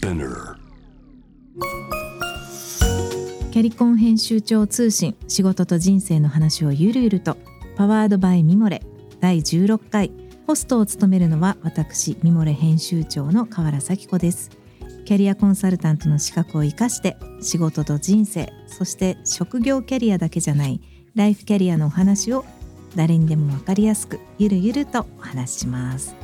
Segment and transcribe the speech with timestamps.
[0.00, 7.36] キャリコン編集長通信仕事と人生の話をゆるゆると
[7.76, 8.82] パワードバイミモレ
[9.20, 10.10] 第16回
[10.46, 14.48] ホストを務めるのは私ミモレ編集長の河原咲子です。
[15.04, 20.80] キャリアコンサルタントの資格を生かして仕事と人生そして職業キャリアだけじゃない
[21.14, 22.46] ライフキャリアのお話を
[22.96, 26.16] 誰にでも分かりやすくゆるゆるとお話しします。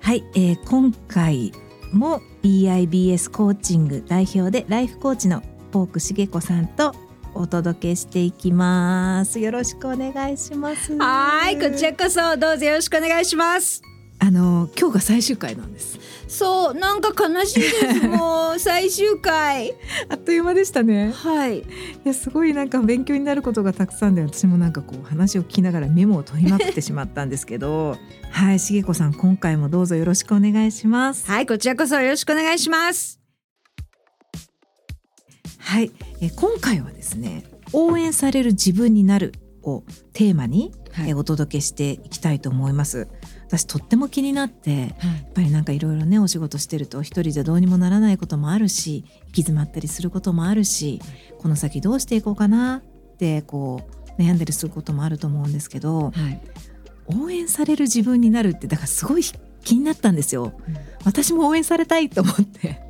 [0.00, 1.52] はい、えー今回
[1.92, 6.94] も BIBS コーチング代表でライフコーチのポークしげこさんと
[7.34, 13.91] お届けしていきますよろしくお願いしますはい、こちらこそどうぞよろしくお願いします。
[14.24, 18.06] あの今日が最終回なんですそう、なんか悲しいです。
[18.08, 19.74] もう最終回。
[20.08, 21.58] あっという間でしたねはい。
[21.58, 21.64] い
[22.04, 27.98] やすごいなんか勉強になることがたくさんで私もなんかこう話を聞きながらメモを取りまくってしまったんですけど
[28.30, 33.18] はいしげこさん今回もどうぞよろしくお願いしますはい、こちらこそよろしくお願いします。
[35.58, 43.08] はい、えー今回はですね応援される自分になるをテーマに、はいえーお届けしていきたいと思います
[43.52, 49.10] 私とっても気になってやっぱりなんかいろいろねお仕事してると一人じゃどうにもならないこともあるし行き
[49.42, 51.02] 詰まったりすることもあるし
[51.38, 52.80] この先どうしていこうかなっ
[53.18, 53.82] てこ
[54.18, 56.40] う悩んだりすることもあると思うんですけどはい。
[57.06, 59.22] 応援される自分になるってだからすごい
[59.64, 60.52] 気になったんですよ。
[61.04, 62.80] 私も応援されたいと思って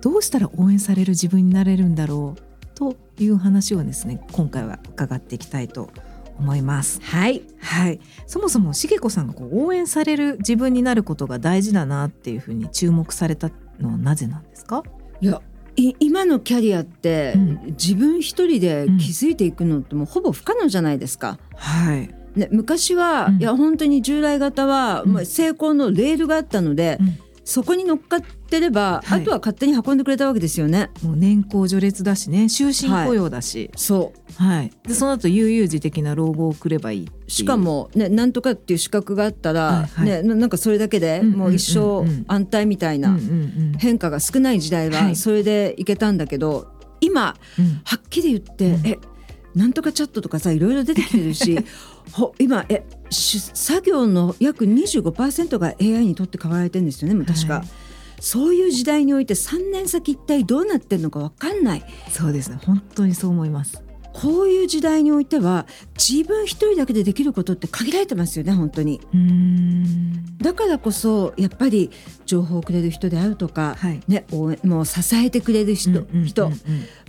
[0.00, 6.13] どうしたら応援される自分になれるんだろうという話をですね今回は伺っていきたいと思います。
[6.38, 7.42] はい。
[7.60, 14.82] はい、そもそもしげこさんがこう応援される自分になることが大事だなっていうふうに注目されたのはなぜなんですか？
[15.20, 15.40] いや。
[15.76, 21.38] い今のキャリアって、うん自分一人で気づいていくのってもうほぼ不可能じゃないですか。
[21.56, 22.14] はい。
[22.38, 29.22] ね、昔は、うんいや本当に従来型は、うんまあ成功のレールがあったので、うんそこに乗っかってれば、はい。
[29.22, 30.90] あとは勝手に運んでくれたわけですよね。
[31.02, 32.48] もう年功序列だしね。
[32.48, 34.42] 終身雇用だし、そう。
[34.42, 34.70] はい。
[34.86, 40.06] でその後悠々自適な老後を送ればいいしかもねなんとかっていう資格があったら、はいはい。
[40.06, 43.16] ねななんかそれだけでもう一生安泰みたいな
[43.78, 45.16] 変化が少ない時代ははい。
[45.16, 47.80] それでいけたんだけど、今うん。
[47.84, 48.86] はっきり言って、うん。
[48.86, 48.98] え
[49.54, 51.62] なんとかチャットとかさいろいろ出てきてるしほ
[52.38, 57.68] 今えし作業の約25%が AI にとって変わられてるんですよね確か、はい
[58.24, 61.84] そういう時代において3年先一体どうなってるのか分かんない。
[62.08, 62.58] そうですね。
[62.64, 63.84] 本当にそう思います。
[64.14, 65.66] こういう時代においては
[65.98, 69.00] 自分一人だけでできることって限られてますよね本当に。
[69.12, 70.38] うーん。
[70.38, 71.90] だからこそやっぱり
[72.24, 74.00] 情報をくれる人であるとか、はい。
[74.08, 76.50] ね、もう支えてくれる人,、人。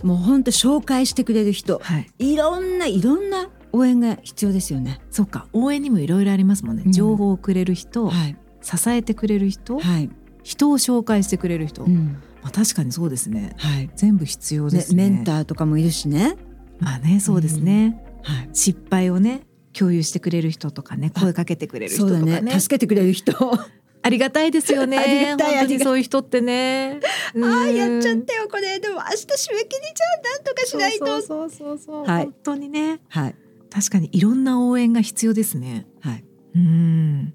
[0.02, 2.10] もう本当紹介してくれる人、はい。
[2.18, 5.00] いろんないろんな応援が必要ですよね。
[5.10, 5.48] そっか。
[5.52, 6.92] 応援にもいろいろありますもんね、うん。
[6.92, 10.10] 情報をくれる人、はい、支えてくれる人、はい。
[10.42, 12.22] 人を紹介してくれる人、うん。
[12.42, 13.54] まあ、確かにそうですね。
[13.58, 13.90] はい。
[13.94, 15.10] 全部必要でねすね。
[15.10, 16.36] メンターとかもいるしね。
[16.78, 18.50] まあねそうですね、はい。
[18.52, 22.40] 失敗をね共有してくれる人とかね声かけてくれる人とかね。
[22.40, 22.60] ね。
[22.60, 23.32] 助けてくれる人。
[24.02, 24.98] ありがたいですよね。
[25.00, 27.00] ありがたいそういう人ってね。
[27.42, 28.78] ああやっちゃうんったよこれ。
[28.78, 30.22] でも明日締め切りじゃん。
[30.22, 31.06] なんとかしないと。
[31.06, 32.24] そうそうそうそう、はい。
[32.24, 33.00] 本当にね。
[33.08, 33.34] はい
[33.76, 35.86] 確かにいろんな応援が必要ですね。
[36.00, 36.24] はい。
[36.54, 37.34] うん。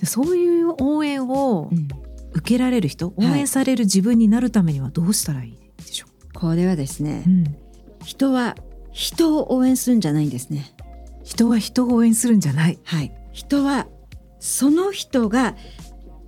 [0.00, 1.88] でそういう応援をうん。
[2.32, 3.40] 受けられる人、応はい。
[3.40, 7.56] 援される自分になるためにはどうしたらいいでしょこれはですねう、うん、
[8.04, 8.56] 人は
[8.92, 10.74] 人を応援するんじゃないんですね。
[11.22, 12.78] 人は人を応援するんじゃない。
[12.82, 13.86] はい、人は
[14.40, 15.54] その人が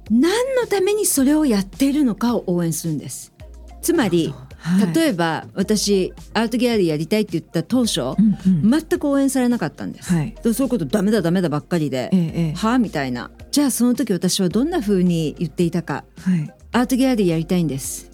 [0.08, 3.34] 何のためにそれをやっているのかを応援するんです。
[3.82, 4.32] つまり、
[4.68, 10.12] はい例えば私アートギャラリーやりたいって言った当初、うんうん全く応援されなかったんです。
[10.12, 13.30] はいでそういうことダメだダメだばっかりでえ、えええはあみたいな。
[13.50, 16.04] じゃあその時私はどんな風に言っていたか。
[16.20, 18.10] はいアートギャラリーやりたいんです。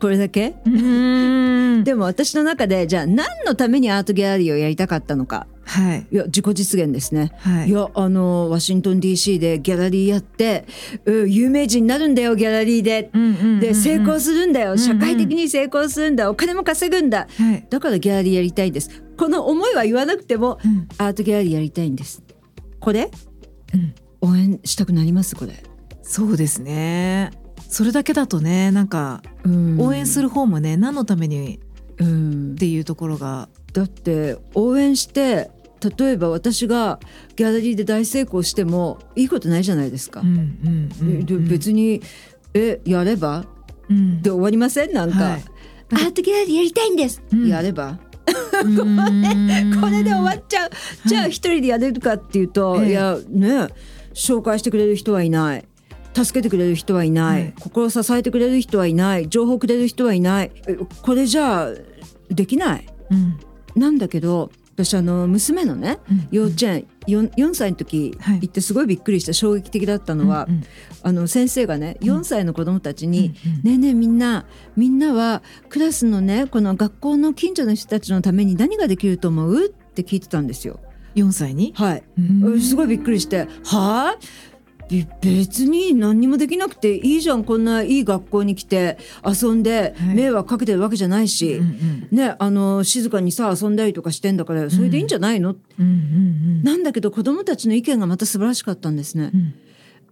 [0.00, 0.54] これだけ？
[1.84, 6.06] でも私の中でじゃあ何のためにアートギャラリーをやりたかったのかはい。
[6.10, 7.30] いや自己実現ですね。
[7.36, 7.68] はい。
[7.68, 10.64] いやあのワシントン DC でギャラリーやって
[11.04, 13.10] うん有名人になるんだよギャラリーで。
[13.12, 14.70] うんうんうんうんで成功するんだよ。
[14.70, 17.28] んうん社会的に成功するんだお金も稼ぐんだ。
[17.38, 17.66] はい。
[17.68, 19.02] だからギャラリーやりたいんです。
[19.18, 20.88] この思いは言わなくてもうん。
[20.96, 22.22] アートギャラリーやりたいんです。
[22.80, 23.10] これ？
[23.74, 23.94] うん。
[24.20, 25.36] 応援したくなります？
[25.36, 25.62] これ、
[26.02, 27.30] そうですね。
[27.68, 29.80] それだけだとねなんかうん。
[29.80, 31.60] 応援する方もね何のために
[31.98, 32.52] うん。
[32.52, 33.48] っていうところが。
[33.74, 35.50] だって応援して
[35.98, 36.98] 例えば私が
[37.36, 40.20] ギャラリーで大成功してもいいことないじゃないですか。
[40.20, 40.30] うんう
[40.68, 42.02] んうんで別に
[42.54, 43.44] えやれば？
[43.88, 44.22] うん。
[44.22, 44.92] で終わりません？
[44.92, 45.44] なんか、はい。
[45.90, 47.48] アートギャラリーやりたいんです、うん。
[47.48, 47.98] やれば？
[48.64, 48.76] うん。
[49.80, 50.70] これで終わっちゃう、
[51.06, 52.88] じゃあ一人でやれるかっていうと、ええ。
[52.90, 53.68] いやね
[54.14, 55.64] 紹介してくれる人はいない。
[56.14, 57.54] 助けてくれる人はいない、はい。
[57.60, 59.28] 心を支えてくれる人はいない。
[59.28, 60.50] 情報くれる人はいない。
[60.66, 61.70] えこれじゃあ
[62.28, 62.86] できない？
[63.10, 63.80] うん。
[63.80, 64.50] なんだけど
[64.84, 66.28] 私あの娘のねうん。
[66.30, 68.40] 幼稚園 4, 4歳の時はい。
[68.42, 69.32] 行ってすごいびっくりした。
[69.32, 70.64] 衝撃的だったのは、うんうん
[71.00, 73.30] あの先生がね4歳の子供たちに
[73.62, 74.46] ねえねえみんな
[74.76, 79.66] みんなはクラスのねこの学校の近所の人たちのために何ができると思う？
[79.66, 80.80] って聞いてたんですよ。
[81.14, 82.60] 4歳に、はい、うん。
[82.60, 84.16] すごいびっくりして「はあ？
[84.18, 84.57] べ
[85.20, 90.14] 別に何にもできなくていいじゃんこんないい学校に来て遊んではい。
[90.14, 96.62] 迷惑かけてるわけじゃないし、うんうんね、あの静かにさ遊んだりとかしてんだからそれでいいんじゃないの、うんうん。
[96.62, 99.30] なんだけど子供たちの意見がまた素晴らしかったんですね。
[99.34, 99.36] う。
[99.36, 99.54] ん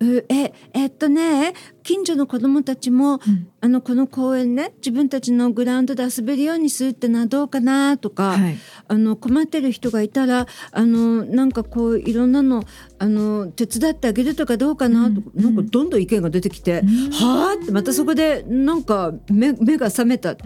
[0.01, 3.49] うええっとね近所の子供たちもうん。
[3.63, 8.57] あのこの公園ね自分たちのグラウンドで遊べるようにするってのはどうかなとか、はい。
[8.87, 12.63] あの困ってる人がいたらあのなんかこういろんなの
[12.99, 15.43] あの手伝ってあげるとかどうかなとか、うん。
[15.43, 17.11] なんかどんどん意見が出てきて、うん。
[17.11, 20.37] はあってまたそこでなんか目目が覚めた、あ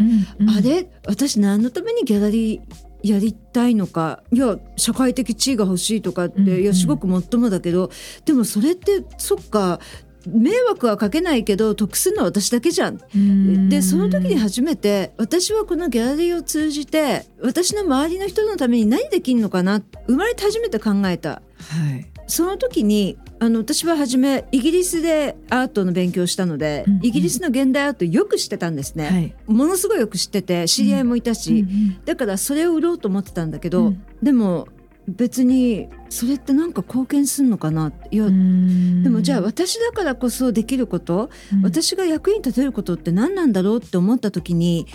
[0.62, 0.88] れ？
[1.06, 2.60] 私何のためにギャラリー
[3.02, 6.60] やりたいのかいや社会的地位が欲しいとかって、うんうん。
[6.60, 7.90] いやすごくもっともだけど
[8.24, 9.80] でもそれってそっか
[10.26, 13.00] 迷惑はかけないけど得するのは私だけじゃん。
[13.14, 13.68] うん。
[13.68, 21.30] でその時に初めて私はこのギャラリーを通じて私の周りの人のために何できるのかな生まれて初めて考えた。
[21.30, 21.40] は
[21.96, 27.06] いその時にあの私は初めイギリスでアートの勉強をしたので、うんうん。
[27.06, 29.34] イギリスの現代アートよく知ってたんですね、はい。
[29.46, 34.68] ものすごいよく知ってて知り合いもいたし、うんだからそれを売ろうと思ってたんだけど、うんでも
[35.08, 39.02] 別にそれってなんか貢献するのかないや、うん。
[39.02, 41.62] でもじゃあ私だからこそできること、うん。
[41.62, 44.86] 私が役に立てることって何なんだろうって思った時に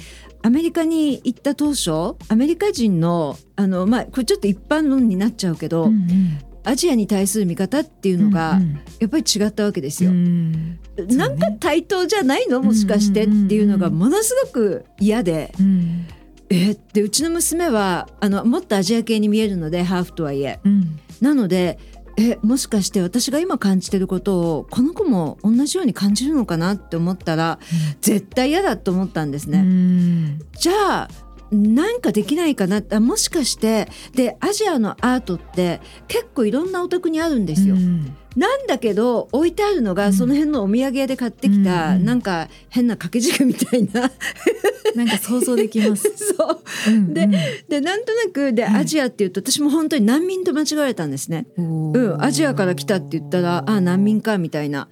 [0.41, 10.13] アメリカに行った当初アメリカ人のあの、まあ、これちょっと一般論になっちゃうけど、うんうんアジアに対する見方っていうのがうんやっぱり違ったわけですうよ。
[10.13, 10.79] ん
[11.09, 12.61] なんか対等じゃないの？
[12.61, 15.53] もしかしてっていうのがものすごく嫌で。
[15.59, 16.07] うん。
[16.49, 20.59] えーでうちの娘はあのもっとアジア系に見えるのでハーフとはいえ。
[20.63, 20.99] うん。
[21.21, 21.79] なので
[22.17, 27.59] えもしかして私が今感じてることをこの子も同じように感じるのかなって思ったら
[27.99, 29.61] 絶対嫌だと思ったんですうね。
[29.63, 30.39] ん。
[30.57, 30.73] じゃ
[31.03, 31.09] あ
[31.51, 32.81] なんかできないかな？
[32.91, 37.75] あもしかしてでアジアのアートって結構いろんなお宅にあるんですよ。
[37.75, 38.15] うん。
[38.35, 42.05] なんだけど置いてあるのがその辺のお土産屋で買ってきた、うんうん。
[42.05, 44.11] なんか変な掛け軸みたいな。
[44.95, 46.11] なんか想像できます。
[46.35, 46.59] そう。
[46.87, 47.29] うんで
[47.69, 51.45] でなんとなくで、はいアジアっていうと私も本当に難民と間違われたんですね。
[51.57, 54.89] うんうん、アジアから来たって言ったらあ難民かみたいな。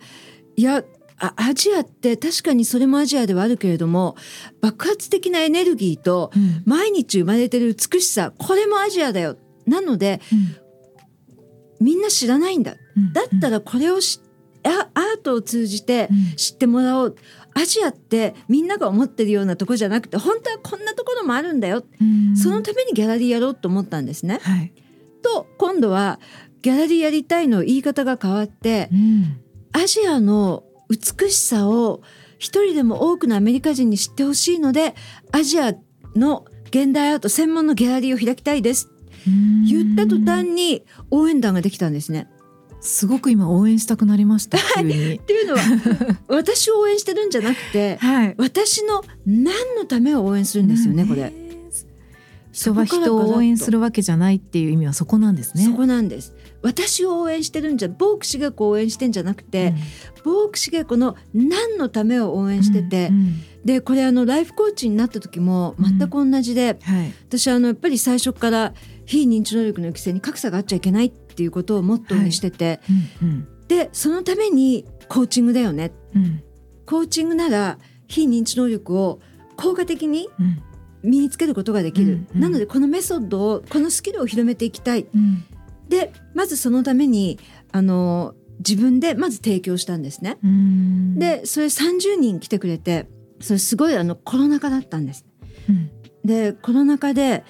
[0.55, 0.83] いや
[1.19, 4.15] あアジアって確かにそれもアジアではあるけれども
[4.61, 9.37] 爆発的なエネルギーとうん毎日生まれてる美しさこれもアジアだよ。
[9.65, 10.19] なので
[11.79, 12.75] みんな知らないんだ。
[12.97, 14.19] うんだったらこれをし
[14.63, 17.15] あアートを通じてうん知ってもらおう。
[17.55, 21.83] アジアってみんなが思ってるようなとこじゃなくて本当はこんなところもあるんだよ。
[22.01, 24.39] うんそのためにギャラリーやろうと思ったんですね。
[24.41, 24.73] はい
[25.21, 26.19] と今度は
[26.61, 29.37] ギャラリーやりたいの言い方が変わってうん
[29.71, 30.63] アジアの
[30.93, 32.01] 美しさを
[32.37, 34.95] 一人でも多くのアメリカ人に知ってほしいので
[35.31, 35.73] アジア
[36.15, 38.89] の現代アート専門のギャラリーを開きたいです。
[39.25, 42.27] 言った途端に応援団ができたんですね。
[42.81, 45.15] すごく今応援したくなりました 急に。
[45.15, 45.61] っていうのは
[46.27, 48.35] 私を応援してるんじゃなくてはい。
[48.37, 51.31] 私の何のためを応援するんですよねこれ。
[52.51, 55.63] 人は人を応援するわけじゃないっていう意味はそこなんですね。
[55.63, 59.73] そこなんです私を応援してるんじゃボーク茂子を応援してんじゃなくて、
[60.23, 63.43] ボーク茂子の何のためを応援してて、うんうん。
[63.65, 67.13] でこれあのライフコーチになった時も全く同じで、はい。
[67.27, 68.73] 私あのやっぱり最初から
[69.05, 72.79] 非認知能力の規制に格差があっちゃいけないっていうことをモットーにしてて、
[73.21, 73.47] うん。
[73.67, 75.91] でそのためにコーチングだよね。
[76.15, 76.41] うん。
[76.85, 77.77] コーチングなら
[78.07, 79.19] 非認知能力を
[79.57, 80.61] 効果的にうん。
[81.03, 82.41] 身につけることができる、うんうん。
[82.41, 85.05] なのでこのメソッドをこのスキルを広めていきたい。
[85.13, 85.43] うん
[85.89, 87.39] でまずそのために
[87.71, 90.37] あの自分でまず提供したんですね。
[90.43, 93.07] うんでそれ30人来てくれて
[93.39, 95.25] それすごいあのコロナ禍だったんです。
[95.69, 95.89] うん
[96.25, 97.43] でコロナ禍で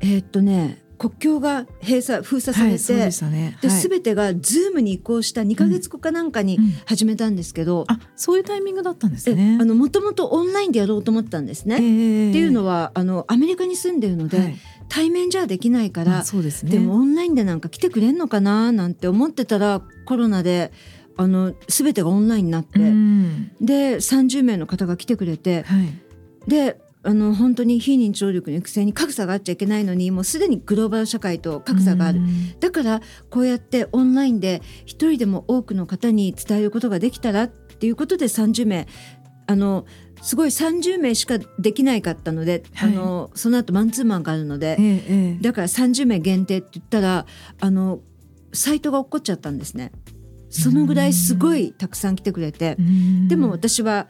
[0.00, 3.56] えーっとね国境が閉鎖封鎖されて、はいね。
[3.62, 3.80] ではい。
[3.80, 6.74] 全てが Zoom に移行した2ヶ月後かなんかにうん。
[6.84, 11.76] 始めたんですけど、あそういうタイミングだったんですえねあのもともとオンラインでやろうと思ったんですね。
[11.76, 12.30] えー。
[12.30, 14.56] っていうのはあのアメリカに住んでるので、はい。
[14.90, 16.72] 対面じゃできないから、あそうですね。
[16.72, 20.70] でもオンラインでなんか来てくれんのかななんて思ってたらコロナで
[21.16, 23.52] あの全てがオンラインになって、うん。
[23.58, 25.86] で30名の方が来てくれてはい。
[26.46, 32.20] であの本当に非認知能力の育成に格差があっちゃいけないのにもうすでにグローバル社会と格差がある、
[32.60, 38.86] だからこうやってオンラインで一人でも多くの方に伝えることができたらっていうことで30名。
[39.46, 39.84] あの
[40.22, 47.26] すごい30名しかできないかったので、はい、あのその後マンツーマンがあるので、ええ、だから30名限定って言ったら
[47.58, 48.00] あの
[48.52, 49.90] サイトが落っこっちゃったんですね。
[50.50, 52.76] そのぐらいすごいたくさん来てくれて。
[53.28, 54.08] でも私は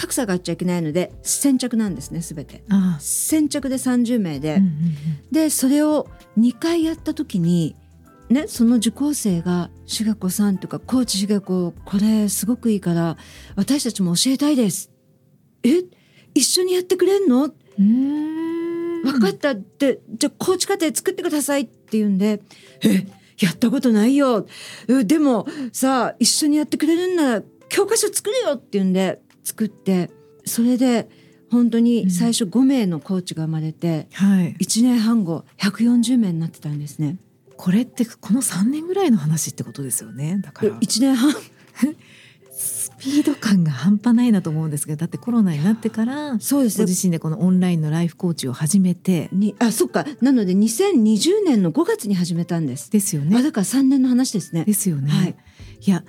[0.00, 2.64] 格差があっちゃいけないので先着なんですね全て。
[3.00, 4.72] 先着で30名で、うんうんうん、
[5.30, 7.76] でそれを2回やった時に
[8.30, 13.18] ねその受講生が「志賀子さん」とか「コーチ志賀子これすごくいいから
[13.56, 14.90] 私たちも教えたいです」
[15.64, 15.84] え？
[16.32, 17.50] 一緒にやってくれんの？
[17.76, 22.40] 分かったってじゃあコーチ課程作ってくださいって言うんで
[22.82, 23.06] え？
[23.38, 24.46] やったことないよ。
[24.86, 30.10] でもさあ一緒にやってくれるんなら教科書作るよって言うんで作って
[30.44, 31.08] それで
[31.50, 37.18] 本当に最初5名のコーチが生まれて、うんはい、1年半後140名になってたんですね。
[37.56, 40.38] これってこの3年ぐらいの話ってことですよね？
[40.40, 40.70] だから。
[40.78, 41.34] 1年半？
[42.52, 49.30] スピード感が半端ないなと思うんですけどだってコロナになってからそうです、ね、ご自身でこのオンラインのライフコーチを始めて。
[49.32, 50.04] にあそっか。
[50.20, 52.90] なので2020年の5月に始めたんです。
[52.90, 53.42] ですよね。
[53.42, 54.64] だから3年の話ですね。
[54.64, 55.36] ですよね、はい、
[55.80, 56.04] いや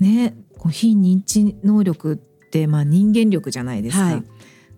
[0.00, 2.20] ねこう非認知能力
[2.66, 4.22] まあ人間力じゃないですか、はい、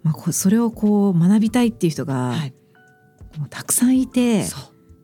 [0.02, 2.54] まあ、それをこう学びたいっていう人が、はい、
[3.50, 4.44] たくさんいて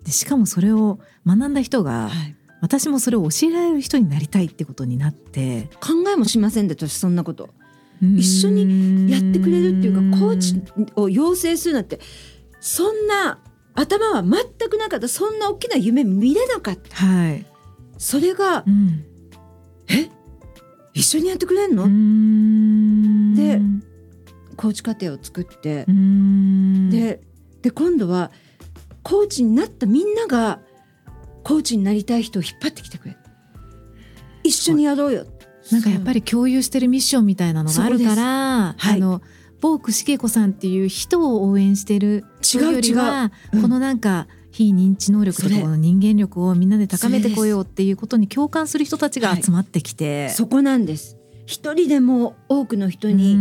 [0.04, 5.68] でしかもそれを学んだ人が、はい、私もそれを教えられる人になりたいってことになって。
[5.80, 7.50] 考えもしませんで私そんなこと。
[8.00, 10.60] 一緒にやってくれるっていうかコーチ
[10.96, 12.00] を養成するなんて
[12.58, 13.38] そんな
[13.74, 15.06] 頭は全くなかった。
[15.06, 17.46] そんな大きな夢見れなかった、はい、
[17.98, 19.04] それが、うん、
[19.88, 20.10] え？
[20.94, 21.84] 一緒にやってくれんの？
[23.34, 23.60] で
[24.56, 25.86] コーチ課程を作って。
[26.90, 27.20] で
[27.62, 28.30] で今度は
[29.02, 30.60] コーチになったみんなが
[31.42, 33.16] コーチになりたい人を引っ張ってきてくれ
[34.44, 35.26] 一緒にやろうよ。
[35.70, 39.22] なんかやっぱり共有してるミッションみたいなのがあるから、はい、あの
[39.60, 51.16] ボークしげこさんっていう人を応援してる違う違う、うん、このなんか非認知能力とかの人間力をみんなで高めてこようっていうことに共感する人たちが集まってきて、はい、そこなんです。
[51.46, 53.34] 一人でも多くの人に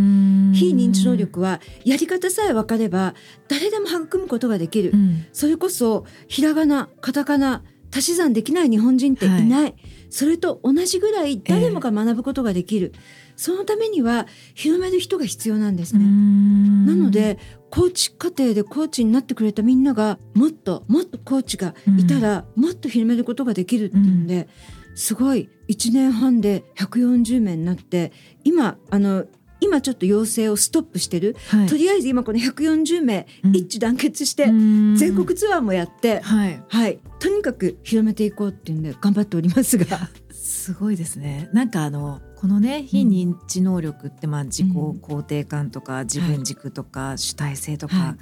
[0.54, 3.14] 非認知能力はやり方さえ分かれば
[3.48, 7.62] 誰でも育むことができる、うん、それこそひらがなカタカナ
[7.94, 9.74] 足し算できない日本人っていない、はい、
[10.10, 13.00] それと同じぐらい誰もが学ぶことができる、えー、
[13.36, 16.04] そのためには広める人が必要なんですね。
[16.04, 17.38] なので
[17.72, 24.46] コーチ課程でコーチになってくれたみんながもっともっとコーチがいたら、もっと広めることができるっていうんで、
[24.94, 28.12] すごい1年半で140名になって
[28.44, 29.24] 今あの
[29.60, 40.10] 今ちょっと要請をストップしてる、はい、とりあえず今この140名、一致団結して全国ツアーもやって、はい、はい、とにかく広めていこうっていうんで頑張っておりますが。
[40.30, 41.48] すごいですね。
[41.54, 48.16] なんかあのこのね非認知能力ってまあ自己肯定感とか自分軸とか主体性とか、は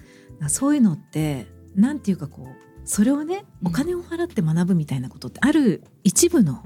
[0.46, 6.62] い、そういうのってなんていうかこうそれをねお金を払って学ぶみたいなことってある一部の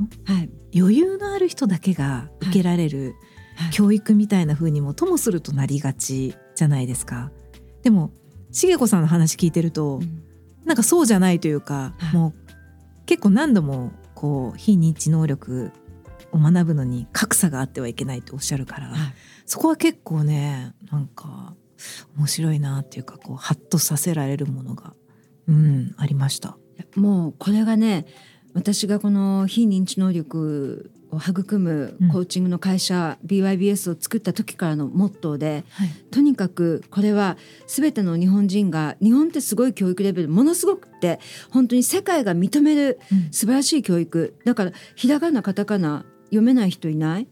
[0.77, 3.15] 余裕のある人だけが受けられる
[3.71, 7.31] 教育みたいな風にもともするとなりがちじゃないですか。
[7.85, 8.11] でも
[8.51, 10.25] 茂子さんの話聞いてると、うん、
[10.65, 12.51] なんかそうじゃないというか、はい、もう
[13.07, 15.71] 結構何度もこう非認知能力
[16.35, 19.15] を学ぶのに格差があってはいけないとおっしゃるから、はい、
[19.47, 21.55] そこは結構ねなんか
[22.17, 24.95] 面白いなっていうかこうハッとさせられるものが
[25.49, 26.57] うん、ありました。
[26.97, 28.07] もうこれがね
[28.55, 37.37] 私がこの非認知能力を育むコーチングの会社、うん、BYBS を作った時からのモットーで、はい、とにかくこれは
[37.67, 42.99] 全ての日本人が日本ってすごい教育レベルものすごくて本当に世界が認める
[43.31, 47.29] 素晴らしい教育、うん、だからひらがなカタカナ読めない人いない？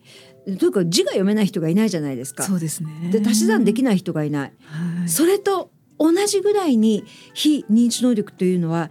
[0.58, 2.44] というか字が読めない人がいないじゃないですか。
[2.44, 3.10] そうですね。
[3.12, 4.52] で足し算できない人がいない。
[4.64, 7.04] はい、それと同じぐらいに
[7.34, 8.90] 非認知能力というのは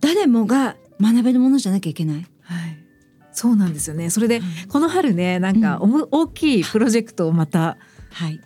[0.00, 2.26] 誰もが学べるものじゃなきゃいけない。
[2.40, 2.78] はい
[3.38, 4.10] そうなんですよね。
[4.10, 7.78] それで、この春ね、なんか、うん、大きいプロジェクトをまた。
[8.10, 8.40] はい。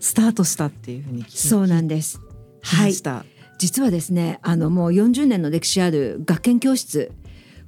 [0.00, 2.18] スタートしたっていうふうにそうなんです。
[2.62, 2.94] はい。
[3.58, 7.12] 実はですね、あのもう40年の歴史ある学研教室。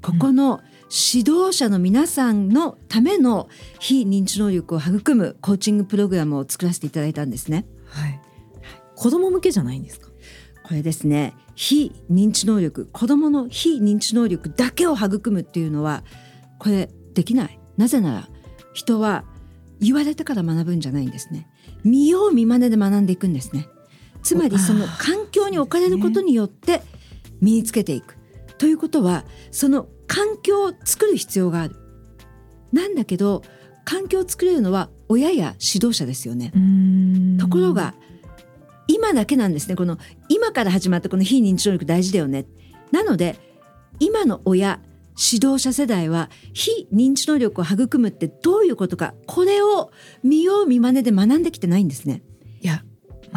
[0.01, 0.63] ここの
[0.97, 3.49] 指導者の皆さんのための
[3.81, 7.67] 非認知能力を育むコーチングプログラムを作らせていただいたんですね。
[7.87, 8.21] はい。
[8.95, 10.09] 子供向けじゃないんですか？
[10.63, 11.35] これですね。
[11.57, 16.05] 非認知能力子供の非認知能力だけを育むっていうのは
[16.61, 17.59] これできない？
[17.77, 18.29] なぜなら
[18.73, 19.25] 人は
[19.81, 21.49] 言われたから学ぶんじゃないんですね。
[21.83, 23.69] 見よう見まねで学んでいくんですね。
[24.23, 26.83] つまりその環境に置かれることによって
[27.41, 28.17] 身につけていく、
[28.59, 31.75] ということはその環境を作る必要がある。
[32.73, 33.43] なんだけど
[33.85, 36.53] 環境を作れるのは親や指導者ですよね。
[37.41, 37.95] ところが
[38.87, 39.75] 今だけなんですね。
[39.75, 42.47] この今から始まったこの非認知能力大事だよね。
[42.93, 43.37] なので
[43.99, 44.79] 今の親
[45.33, 49.91] 指導者世代は非認知能力を育むってどういうことかこれを
[50.23, 52.23] 見よう見まねで学んできてないんですね。
[52.61, 52.85] いや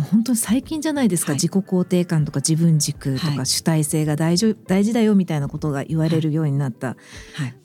[0.01, 6.95] 本当に最近じゃないですか、はい、自己肯定感とか自分軸とか主体性が大事大事だよみたいなことが言われるようになった、は
[7.39, 7.55] い、はい、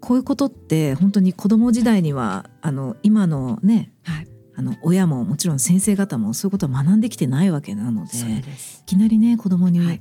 [0.00, 4.26] こういうことって本当に子供時代にはあの今のね、はい、
[4.56, 8.42] あの親ももちろん先生方もそういうことは学んできてないわけなのでい
[8.86, 9.94] きなりね子供に教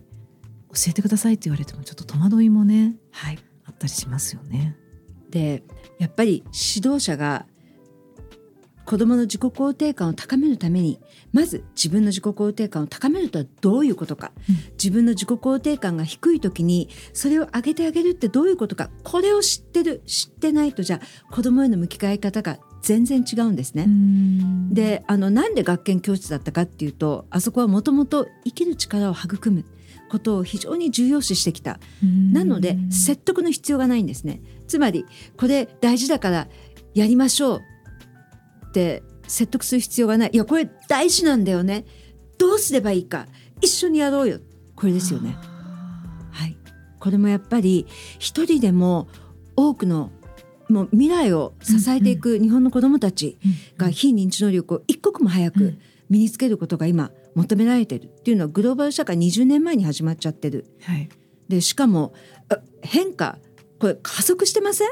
[0.87, 4.75] えてくださいって言われてもちょっと戸惑いもね、はい、あったりしますよね。
[5.29, 5.63] で
[5.99, 7.45] やっぱり指導者が
[8.91, 10.99] 子どもの自己肯定感を高めるために
[11.31, 18.89] まず自分の自己肯定感を高めるとはどういうことか、うん、自分の自己肯定感が低い時にそれを上げてあげるってどういうことか。
[19.05, 23.87] これを知ってる知ってないとじゃあ子どもへの向き合い方が全然違うんですね。
[24.73, 29.63] であのなんで学研教室だったかっていうとあそこはもともと生きる力を育む
[30.09, 31.79] ことを非常に重要視してきた。
[32.33, 34.41] なので説得の必要がないんですね。
[34.67, 35.05] つまり
[35.37, 36.49] これ大事だから
[36.93, 37.70] やりましょう
[38.71, 40.29] って説得する必要がない。
[40.31, 41.85] いやこれ大事なんだよね。
[42.37, 43.27] どうすればいいか。
[43.61, 44.39] 一緒にやろうよ。
[44.75, 45.35] これですよね。
[46.31, 46.57] はい、
[46.99, 47.85] これもやっぱり
[48.17, 49.09] 一人でも
[49.55, 50.11] 多くの
[50.69, 53.37] もう未来を支えていく日本の子どもたち
[53.77, 55.77] が非認知能力を一刻も早く
[56.09, 58.05] 身につけることが今求められてる。
[58.05, 60.65] っていうのはグローバル社会20年前に始まっちゃってる。
[60.81, 61.09] はい、
[61.49, 62.13] でしかも
[62.81, 63.37] 変化。
[63.79, 64.87] これ加速してません？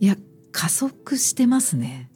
[0.00, 0.16] いや
[0.52, 2.10] 加速してますね。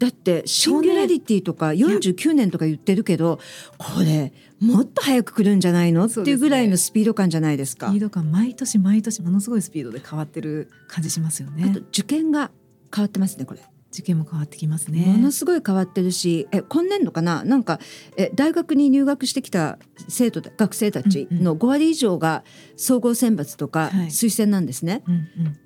[0.00, 3.38] だってシンギュラリティとか49年とか言ってるけど
[3.76, 6.06] これもっと早く来るんじゃないの？
[6.06, 7.88] っていうぐらいのスピード感じゃないですか。
[7.88, 11.66] スピード感毎年毎年ものすごいスピードで変わってる感じしますよね。
[11.70, 12.50] あと受験が
[12.94, 13.60] 変わってますねこれ。
[13.92, 15.04] 受験も変わってきますね。
[15.04, 17.80] ものすごい変わってるし、え今年度かな、なんか
[18.16, 22.44] え大学に入学してきた生徒学生たちの5割以上が
[22.76, 25.02] 総合選抜とか推薦なんですね。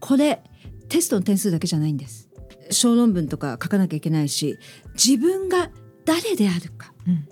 [0.00, 0.42] これ
[0.88, 2.23] テストの点数だけじゃないんです。
[2.70, 4.58] 小論文とか書かなきゃいけないし
[4.94, 5.70] 自分が
[6.04, 7.28] 誰であるか、うん、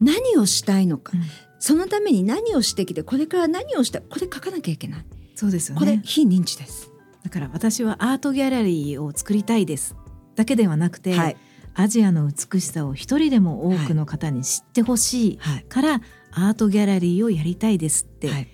[0.00, 1.22] 何をしたいのか、うん、
[1.58, 5.04] そのために何をしてきてこれから何をしたこれ書かなきゃいけない。
[5.34, 5.80] そうですよね。
[5.80, 6.90] これ非認知です。
[7.22, 9.94] だから私はアートギャラリーを作りたいです。
[10.34, 11.36] だけではなくて、はい、
[11.74, 16.00] アジアの美しさを一人でも多くの方に知ってほしいから、はい、
[16.32, 18.48] アートギャラリーをやりたいですって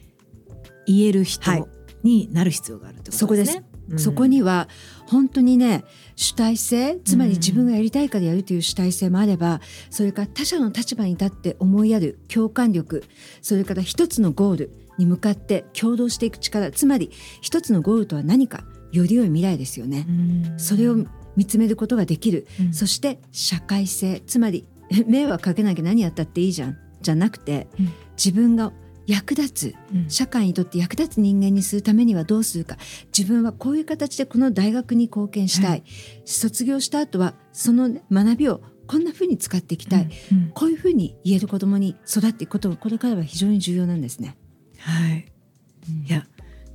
[0.87, 1.69] 言える人
[2.03, 3.19] になる必要があるってことですね。
[3.19, 4.69] そこですそこには
[5.07, 5.85] 本当にね
[6.17, 13.05] 主体性つまり自分がやりたいからやるという主体性もあれば、それから他者の立場に立って思いやる共感力
[13.43, 20.07] それから一つのゴールに向かって共同していく力つまり一つのゴールとは何かより良い未来ですよね。
[20.57, 20.97] それを
[21.37, 24.65] 見つめることができる、うん、そして社会性つまり
[25.07, 28.73] 迷惑かけなきゃ何やったっていいじゃんじゃなくて、うん、自分が
[29.07, 29.75] 役立つ、
[30.09, 32.77] 社会にとって役立つ人間にするためにはどうするか。
[33.17, 35.85] 自分はこういう形でこの大学に貢献したい、はい、
[36.25, 40.39] 卒業した後はその学びをこんなふうに使っていきたい、うん。
[40.39, 44.37] うん、こういうふうに言える子どもに育っていくことがこれからは非常に重要なんですね。
[44.79, 45.27] はい、
[45.89, 46.27] うん、いや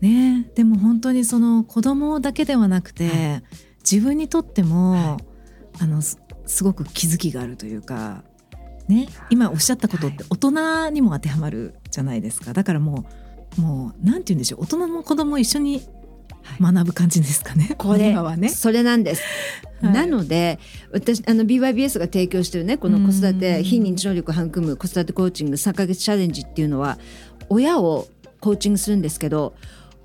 [0.01, 3.43] ねでも本当にその子どもだけではなくて、はい、
[3.89, 5.17] 自分にとっても、は
[5.79, 6.17] い、あのす
[6.63, 8.23] ごく気づきがあるというか
[8.89, 12.53] ね、今おっしゃったことって大人にも当てはまるじゃないですか。
[12.53, 13.05] だからも
[13.57, 14.61] うもうなんて言うんでしょう。
[14.61, 15.87] 大人も子供一緒に
[16.59, 17.75] 学ぶ感じですかね。
[17.77, 18.49] これはね。
[18.49, 19.23] それなんです。
[19.81, 20.59] はい、なので
[20.91, 26.97] 私あの BYBS が提供してるねこの子育て非認知能力を育む子育てコーチング3ヶ月チャレンジっていうのは
[27.49, 28.07] 親を
[28.41, 29.53] コーチングするんですけど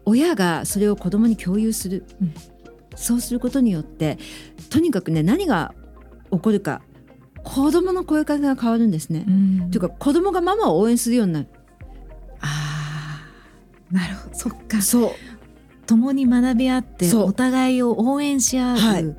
[0.04, 2.34] 親がそれを子供に共有する、うん、
[2.94, 4.18] そうすることによって
[4.70, 5.74] とにかくね何が
[6.30, 6.82] 起こるか
[7.44, 9.24] 子供の声かけが変わるんですね。
[9.70, 11.48] というか子供がママを応援するようになる。
[12.40, 13.20] あ
[13.92, 14.82] あなるほどそっか。
[14.82, 15.10] そう
[15.86, 19.16] 共に学び合ってお互いを応援し合う、はい、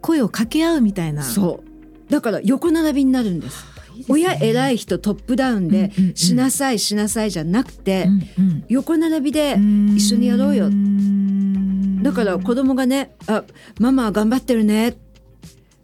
[0.00, 1.22] 声を掛け合うみたいな。
[1.22, 1.62] そ
[2.08, 3.66] うだから横並びになるんです。
[3.94, 9.58] いいですね、親偉い人トップダウンで、しなさいしなさいじゃなくて、うんうん、横並びで
[9.96, 10.70] 一緒にやろうよ。
[12.02, 13.42] だから子供がね「あ
[13.80, 14.96] ママ頑張ってるね」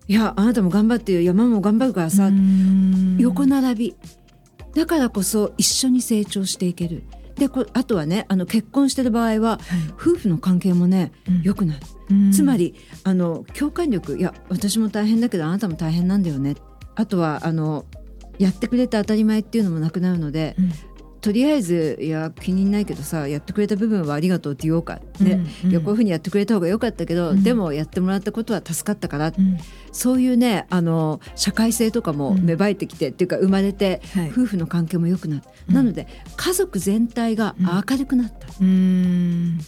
[0.06, 2.30] いやあなたも頑張ってよ山も頑張るからさ
[3.18, 3.96] 横並び。
[4.74, 7.04] だからこそ一緒に成長していける。
[7.36, 9.58] でこあとはねあの結婚してる場合は
[9.98, 11.42] 夫婦の関係もねうん。
[11.42, 12.32] 良くなる、うん。
[12.32, 16.54] つまりあの共感力いや私も大変だけどあなたも大変なんだよね。
[16.94, 17.86] あとはあの
[18.38, 20.72] やってくれて当たり前っていうのもなくなるので、うん
[21.24, 27.42] とりあえずいや気にないけどさやってくれた部分はありがとうって言おうか、ねうんいやこういうふうにやってくれた方が良かったけど、うん。
[27.42, 29.56] でもやってもらったことは助かったから、うん。
[29.90, 32.44] そういうねあの社会性とかもうん。
[32.44, 34.30] 芽生えてきて、っていうか生まれて、はい。
[34.32, 35.74] 夫婦の関係も良くなる、うん。
[35.74, 36.06] なので
[36.36, 39.58] 家族全体が明るくなった、うん。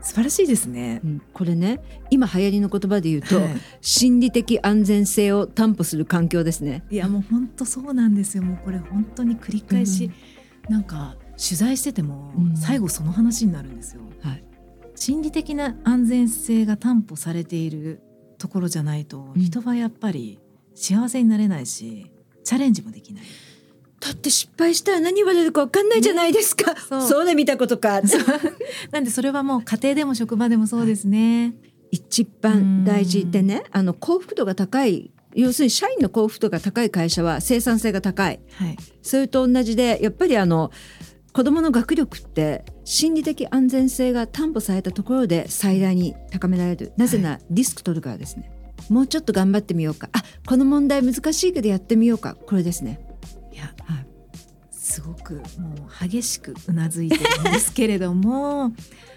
[0.00, 1.00] 素晴らしいですね。
[1.04, 1.22] うん。
[1.32, 3.48] これね今流行りの言葉で言うと、はい。
[3.80, 6.84] 心理的安全性を担保する環境ですね。
[6.88, 8.44] いやもう本当そうなんですよ。
[8.44, 10.10] もうこれ本当に繰り返し、
[10.68, 12.56] なんか取材しててもうん。
[12.56, 14.44] 最後その話になるんですよ、はい。
[14.94, 18.00] 心理的な安全性が担保されている
[18.38, 19.40] ところじゃないと、うん。
[19.40, 20.38] 人はやっぱり
[20.74, 22.10] 幸せになれないし
[22.44, 23.24] チャレンジもできない。
[24.00, 26.74] だって失敗したら何言われるか分かんないじゃないですか。
[26.76, 27.02] そう。
[27.02, 28.00] そうで見たことか。
[28.90, 31.54] なんでそれはもう家庭でも職場でもそうですね、
[31.92, 38.40] 一番大事でねあの幸福度が高い要するに社員の幸福度が高い会社は生産性が高い。
[38.54, 38.76] はい。
[39.02, 40.70] それと同じでやっぱりあの
[41.32, 46.92] 子どもの学力って心理的安全性が担保されたところで最大に高められる。
[46.96, 48.50] なぜならリスク取るからですね、
[48.90, 50.08] もうちょっと頑張ってみようか。
[50.12, 52.34] あこの問題難しいけどやってみようか。
[52.34, 53.00] これですね。
[53.52, 54.06] いやはい。
[54.70, 58.72] すごくもう激しくうなずいてるんですけれども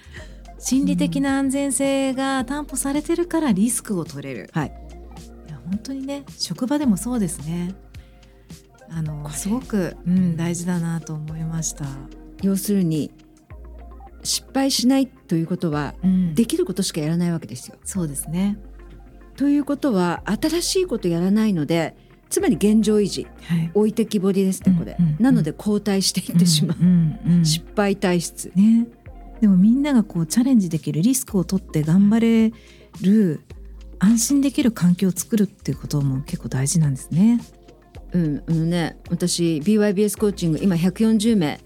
[0.58, 4.85] 心理的な安全性が担保されてるからリスクを取れる、はい
[5.66, 7.76] 本当にね職場でもそうですね。
[8.90, 11.86] あのすごく、うん、大事だなと思いました、
[12.44, 13.12] 要するに
[14.24, 17.78] 失敗しないということはうん、できることしかやらないわけですよ。
[17.84, 18.58] そうですね。
[19.36, 21.96] ということは新しいことやらないので
[22.30, 23.72] つまり現状維持はい。
[23.74, 25.24] 置いてきぼりですねこれ、うんうんうん。
[25.24, 27.46] なので後退していってしまう、んうんうん。
[27.46, 28.52] 失敗体質。
[28.56, 28.88] ね。
[29.42, 32.54] でもみんながこうチャレンジできるリスクを取って頑張れ
[33.02, 33.42] る
[34.00, 37.42] 安心できる環境を作るっていうことも結構大事なんですね。
[38.14, 41.60] うんあのね私 BYBS コーチング今140名。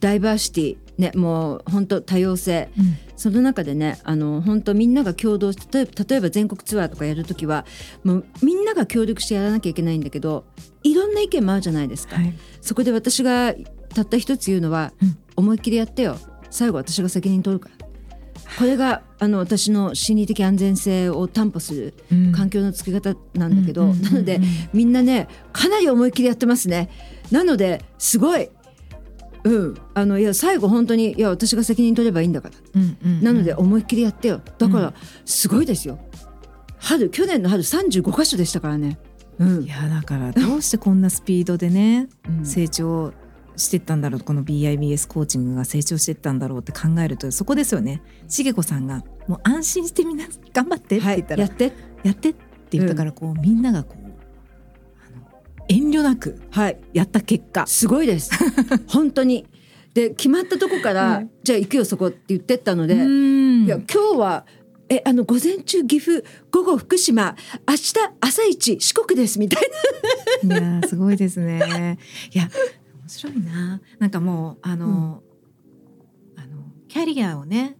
[0.00, 2.68] ダイバーシティねもう本当多様性。
[3.16, 7.64] その中でねあの本当みんなが共同して例えば例えば全国ツアーとかやるときは
[8.04, 10.44] もうみんなが協力してやらなきゃいけないんだけど
[10.84, 13.54] いろんな意見もあるじゃないですか、はい、そこで私が
[13.94, 15.18] たった一つ言うのは、うん。
[15.36, 16.18] 思いっきりやってよ。
[16.50, 17.77] 最後私が責任取るから
[18.56, 22.32] これがあの私の心理的安全性を担保するうん。
[22.32, 24.40] 環境の作り方なんだけど、うんなので
[24.72, 26.88] みんなねかなり思いっきりやってますね。
[27.30, 28.48] なのですごい
[29.44, 29.74] うん。
[29.94, 32.54] あのいや最後本当にいや私が責任取ればいいんだから。
[32.74, 34.40] うんうんうんなので思いっきりやってよ。
[34.58, 35.98] だかうらすごいですよ。
[36.78, 38.98] 春去年の春35箇所でしたからね。
[39.38, 39.62] うん。
[39.64, 42.46] いやだからどうしてこんなスピードでねうん。
[42.46, 43.12] 成長
[43.58, 48.02] してったんだろうこの BIBS コーチングが成長してったんだろうって考えるとそこですよね。
[48.28, 51.72] 茂子さんがもう安心してみんな頑張ってってはい言ったら、やって。
[52.04, 54.08] やってって言ったからこう、みんながこう
[55.68, 56.78] 遠慮なくはい。
[56.92, 57.66] やった結果。
[57.66, 58.30] すごいです。
[58.88, 59.46] 本当に。
[59.94, 61.28] で決まったとこから、はい。
[61.42, 63.64] じゃあ行くよそこって言ってったので、うん。
[63.64, 64.46] いや今日は
[64.88, 67.36] えあの午前中岐阜午後福島
[67.68, 69.68] 明日朝一四国ですみたい
[70.44, 71.98] いやーすごいですね。
[72.32, 72.48] いや
[73.08, 73.80] 面白いな。
[73.98, 75.22] なんかもうあの、
[76.36, 77.78] あのキャリアをね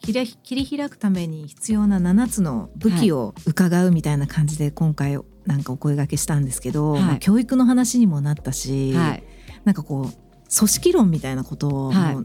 [0.00, 7.02] 切り切り開くために必要な7つの武器を伺うみたいな感じで今回なんかお声掛けしたんですけど、はい。
[7.02, 9.24] まあ教育の話にもなったし、な、はい、
[9.64, 10.04] なんかこう
[10.54, 12.16] 組織論みたいなこともはい。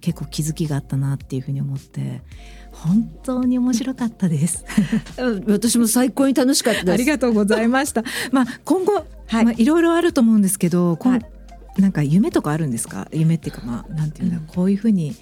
[0.00, 2.22] 結構気づきがあったなっていうふうに思って
[2.70, 4.64] 本当に面白かったです。
[5.18, 6.92] うん私も最高に楽しかったです。
[6.92, 8.04] ありがとうございました。
[8.30, 9.44] まあ今後、はい。
[9.44, 11.37] まあいろいろあると思うんですけど、はい
[11.78, 13.08] なんか夢とかあるんですか？
[13.12, 14.46] 夢っていうかまあなんていうんだ、うん。
[14.46, 15.14] こういうふうに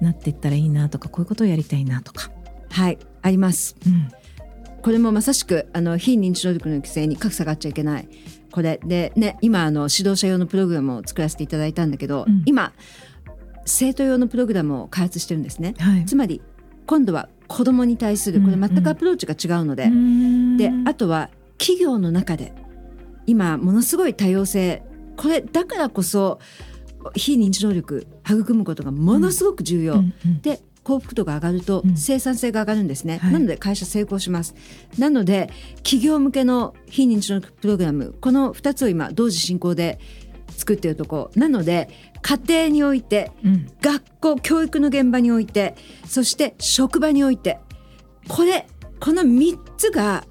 [0.00, 2.30] なっていったらいいなとか、こういうことをやりたいなとか。
[2.70, 3.76] はいあります。
[3.86, 4.08] うん。
[4.82, 8.08] これもまさしくあの非認知能力の規制に格差があっちゃいけない。
[8.52, 12.42] これでね今あの指導者用のプログラムを作らせていただいたんだけど、うん。
[12.46, 12.72] 今
[13.64, 15.74] 生徒用のプログラムを開発してるんですね。
[15.78, 16.04] はい。
[16.04, 16.40] つまり
[16.86, 19.90] 今度は子どもに対するこれ全くアプローチが違うので、
[20.56, 22.52] であとは企業の中で
[23.26, 24.84] 今ものすごい多様性
[25.16, 26.38] これだからこそ
[27.14, 30.40] 非認知能力育むことがものすごく重要、うんうん。
[30.40, 31.96] で幸福度が上がるとうん。
[31.96, 33.32] 生産性が上がるんですね、はい。
[33.32, 34.54] なので会社成功します。
[34.98, 39.98] なので企業向けの非認知能力プログラムこの2つを今同時進行で
[40.48, 41.30] 作っているとこ。
[41.34, 41.88] ろなので
[42.22, 43.66] 家庭においてうん。
[43.80, 45.76] 学校教育の現場において
[46.06, 47.58] そして職場において
[48.28, 48.66] これ
[48.98, 50.24] この3つが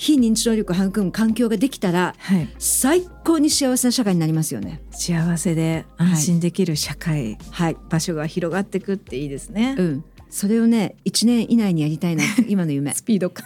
[0.00, 4.80] 非認知能力を育む環境ができたらはい、最高に幸せな社会になりますよね。
[4.92, 9.76] 幸せで安心できる社会、はい、場所が広がっていくっていいですね。
[9.78, 12.94] うん、それをね1年以内にやりたいな 今の夢。
[12.94, 13.44] スピード感。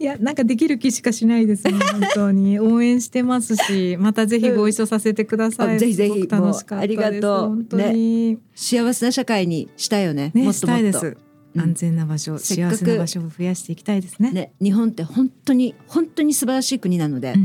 [0.00, 0.04] い。
[0.04, 2.58] やなんかできる気しかしないですね本当に。
[2.60, 6.26] 応援してますしまたぜひご一緒させてください、うんぜひぜひ。
[6.26, 7.48] 楽しかったですありがとう。
[7.50, 8.38] 本当に。
[8.56, 10.32] 幸せな社会にしたいよね。
[10.34, 14.32] ねもっともっと安全な場所せっかく幸せな場所を増やしていきたいですね。
[14.32, 17.40] ね、日本って本当に本当に素晴らしい国なので、うん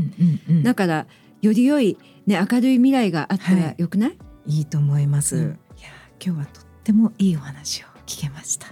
[0.48, 0.62] うんうん。
[0.62, 1.06] だから
[1.42, 3.62] より良い、ね、明るい未来があったはい。
[3.62, 5.42] らよくない、いいと思います、うん。
[5.42, 5.88] いや
[6.24, 8.68] 今日はとってもいいお話を聞けました、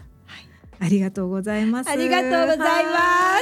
[0.78, 1.90] ありがとうございます。
[1.90, 2.90] ありがとうございま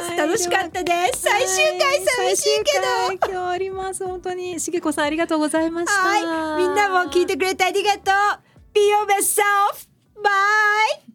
[0.03, 0.11] す。
[0.11, 0.17] はい。
[0.17, 1.23] 楽しかったです。
[1.23, 3.33] 最終回寂しいけど。
[3.33, 4.07] 今日あります。
[4.07, 5.93] 本当にしげこさんありがとうございました。
[5.93, 6.63] はい。
[6.63, 8.45] みんなも聞いてくれてありがとう。
[8.73, 9.89] Be your best self!
[10.23, 11.14] Bye!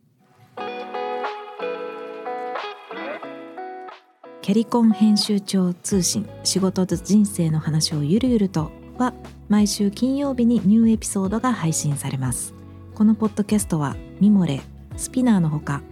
[4.41, 9.13] キャリコン編集長通信仕事と人生の話をゆるゆるとは
[9.47, 12.55] 毎週金曜日にニューエピソードが配信されます。
[12.95, 14.61] このポッドキャストはミモレ
[14.97, 15.83] スピナーのほか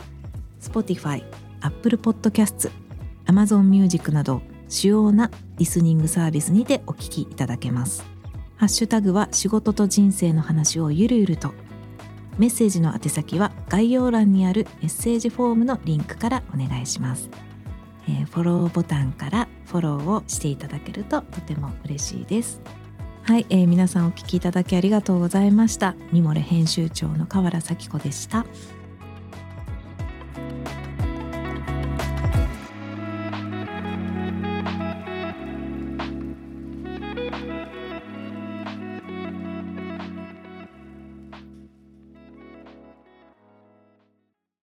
[0.59, 1.23] Spotify、
[1.61, 2.71] Apple Podcasts、
[3.27, 8.03] Amazon Music など主要なリスニングサービスにてお聞きいただけます。
[8.55, 11.53] ハッシュタグは仕事と人生の話をゆるゆると
[12.37, 17.29] メッセージの宛先は概要欄にあるメッセージフォームのリンクからお願いします
[18.07, 22.61] えーフォローボタンからフォローをしていただけるととても嬉しいです。
[23.23, 25.95] はい、えー皆さんお聞きいただきありがとうございました。
[26.13, 28.45] ミモレ編集長の河原咲子でした。